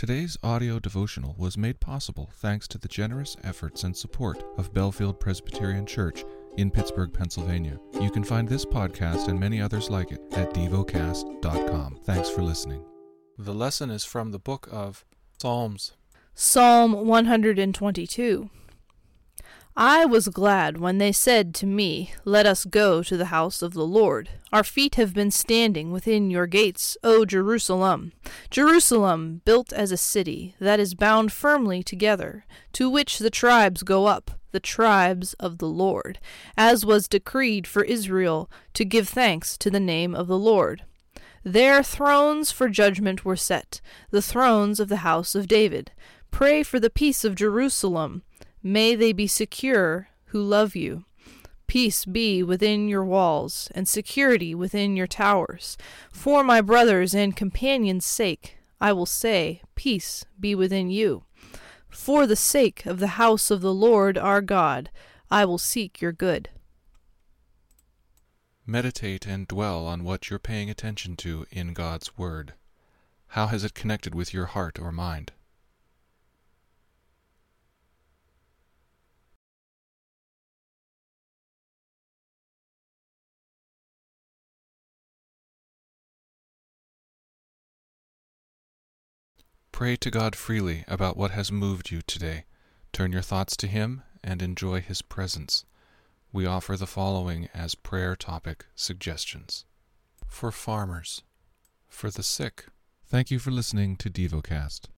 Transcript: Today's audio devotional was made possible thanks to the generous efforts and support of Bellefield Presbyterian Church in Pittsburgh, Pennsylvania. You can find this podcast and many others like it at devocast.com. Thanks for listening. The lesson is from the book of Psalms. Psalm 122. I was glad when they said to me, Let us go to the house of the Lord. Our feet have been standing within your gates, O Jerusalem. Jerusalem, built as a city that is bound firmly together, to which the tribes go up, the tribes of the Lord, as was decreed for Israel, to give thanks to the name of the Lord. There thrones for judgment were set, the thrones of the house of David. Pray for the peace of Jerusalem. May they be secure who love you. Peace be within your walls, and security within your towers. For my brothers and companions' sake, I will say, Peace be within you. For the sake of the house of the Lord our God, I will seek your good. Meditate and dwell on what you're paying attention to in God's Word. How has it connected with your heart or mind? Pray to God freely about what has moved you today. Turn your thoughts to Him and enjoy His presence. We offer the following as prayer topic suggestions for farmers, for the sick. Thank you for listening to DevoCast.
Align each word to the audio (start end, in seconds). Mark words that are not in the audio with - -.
Today's 0.00 0.38
audio 0.42 0.78
devotional 0.78 1.34
was 1.36 1.58
made 1.58 1.78
possible 1.78 2.30
thanks 2.36 2.66
to 2.68 2.78
the 2.78 2.88
generous 2.88 3.36
efforts 3.44 3.84
and 3.84 3.94
support 3.94 4.42
of 4.56 4.72
Bellefield 4.72 5.20
Presbyterian 5.20 5.84
Church 5.84 6.24
in 6.56 6.70
Pittsburgh, 6.70 7.12
Pennsylvania. 7.12 7.78
You 8.00 8.10
can 8.10 8.24
find 8.24 8.48
this 8.48 8.64
podcast 8.64 9.28
and 9.28 9.38
many 9.38 9.60
others 9.60 9.90
like 9.90 10.10
it 10.10 10.22
at 10.32 10.54
devocast.com. 10.54 11.98
Thanks 12.04 12.30
for 12.30 12.40
listening. 12.40 12.82
The 13.36 13.52
lesson 13.52 13.90
is 13.90 14.02
from 14.02 14.30
the 14.30 14.38
book 14.38 14.70
of 14.72 15.04
Psalms. 15.38 15.92
Psalm 16.34 17.06
122. 17.06 18.48
I 19.76 20.04
was 20.04 20.28
glad 20.28 20.78
when 20.78 20.98
they 20.98 21.12
said 21.12 21.54
to 21.56 21.66
me, 21.66 22.12
Let 22.24 22.44
us 22.44 22.64
go 22.64 23.02
to 23.04 23.16
the 23.16 23.26
house 23.26 23.62
of 23.62 23.72
the 23.72 23.86
Lord. 23.86 24.28
Our 24.52 24.64
feet 24.64 24.96
have 24.96 25.14
been 25.14 25.30
standing 25.30 25.92
within 25.92 26.28
your 26.28 26.48
gates, 26.48 26.96
O 27.04 27.24
Jerusalem. 27.24 28.12
Jerusalem, 28.50 29.42
built 29.44 29.72
as 29.72 29.92
a 29.92 29.96
city 29.96 30.56
that 30.58 30.80
is 30.80 30.94
bound 30.94 31.32
firmly 31.32 31.84
together, 31.84 32.44
to 32.72 32.90
which 32.90 33.18
the 33.18 33.30
tribes 33.30 33.84
go 33.84 34.06
up, 34.06 34.32
the 34.50 34.60
tribes 34.60 35.34
of 35.34 35.58
the 35.58 35.68
Lord, 35.68 36.18
as 36.56 36.84
was 36.84 37.06
decreed 37.06 37.66
for 37.66 37.84
Israel, 37.84 38.50
to 38.74 38.84
give 38.84 39.08
thanks 39.08 39.56
to 39.58 39.70
the 39.70 39.80
name 39.80 40.16
of 40.16 40.26
the 40.26 40.38
Lord. 40.38 40.82
There 41.44 41.82
thrones 41.84 42.50
for 42.50 42.68
judgment 42.68 43.24
were 43.24 43.36
set, 43.36 43.80
the 44.10 44.20
thrones 44.20 44.80
of 44.80 44.88
the 44.88 44.96
house 44.96 45.34
of 45.36 45.46
David. 45.46 45.92
Pray 46.30 46.62
for 46.64 46.78
the 46.80 46.90
peace 46.90 47.24
of 47.24 47.34
Jerusalem. 47.34 48.24
May 48.62 48.94
they 48.94 49.12
be 49.12 49.26
secure 49.26 50.08
who 50.26 50.42
love 50.42 50.76
you. 50.76 51.04
Peace 51.66 52.04
be 52.04 52.42
within 52.42 52.88
your 52.88 53.04
walls, 53.04 53.70
and 53.74 53.86
security 53.86 54.54
within 54.54 54.96
your 54.96 55.06
towers. 55.06 55.78
For 56.12 56.42
my 56.42 56.60
brothers 56.60 57.14
and 57.14 57.36
companions' 57.36 58.04
sake, 58.04 58.58
I 58.80 58.92
will 58.92 59.06
say, 59.06 59.62
Peace 59.76 60.24
be 60.38 60.54
within 60.54 60.90
you. 60.90 61.24
For 61.88 62.26
the 62.26 62.36
sake 62.36 62.86
of 62.86 62.98
the 62.98 63.18
house 63.18 63.50
of 63.50 63.60
the 63.60 63.74
Lord 63.74 64.18
our 64.18 64.40
God, 64.40 64.90
I 65.30 65.44
will 65.44 65.58
seek 65.58 66.00
your 66.00 66.12
good. 66.12 66.48
Meditate 68.66 69.26
and 69.26 69.46
dwell 69.46 69.86
on 69.86 70.04
what 70.04 70.28
you're 70.28 70.38
paying 70.38 70.70
attention 70.70 71.16
to 71.16 71.46
in 71.50 71.72
God's 71.72 72.18
Word. 72.18 72.54
How 73.28 73.46
has 73.46 73.64
it 73.64 73.74
connected 73.74 74.14
with 74.14 74.34
your 74.34 74.46
heart 74.46 74.78
or 74.78 74.90
mind? 74.92 75.32
Pray 89.80 89.96
to 89.96 90.10
God 90.10 90.36
freely 90.36 90.84
about 90.88 91.16
what 91.16 91.30
has 91.30 91.50
moved 91.50 91.90
you 91.90 92.02
today. 92.02 92.44
Turn 92.92 93.12
your 93.12 93.22
thoughts 93.22 93.56
to 93.56 93.66
Him 93.66 94.02
and 94.22 94.42
enjoy 94.42 94.82
His 94.82 95.00
presence. 95.00 95.64
We 96.34 96.44
offer 96.44 96.76
the 96.76 96.86
following 96.86 97.48
as 97.54 97.74
prayer 97.74 98.14
topic 98.14 98.66
suggestions 98.74 99.64
for 100.26 100.52
farmers, 100.52 101.22
for 101.88 102.10
the 102.10 102.22
sick. 102.22 102.66
Thank 103.06 103.30
you 103.30 103.38
for 103.38 103.50
listening 103.50 103.96
to 103.96 104.10
DevoCast. 104.10 104.80